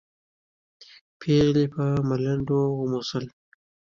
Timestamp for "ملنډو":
2.07-2.59